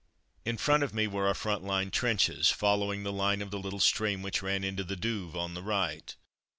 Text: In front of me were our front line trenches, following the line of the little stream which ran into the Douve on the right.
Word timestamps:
In 0.45 0.57
front 0.57 0.81
of 0.81 0.95
me 0.95 1.05
were 1.05 1.27
our 1.27 1.35
front 1.35 1.63
line 1.63 1.91
trenches, 1.91 2.49
following 2.49 3.03
the 3.03 3.13
line 3.13 3.39
of 3.39 3.51
the 3.51 3.59
little 3.59 3.79
stream 3.79 4.23
which 4.23 4.41
ran 4.41 4.63
into 4.63 4.83
the 4.83 4.95
Douve 4.97 5.35
on 5.35 5.53
the 5.53 5.61
right. 5.61 6.15